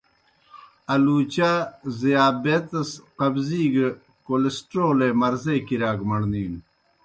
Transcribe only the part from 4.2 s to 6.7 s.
کولسٹرولے مرضے کِرِیا گہ مڑنِینوْ۔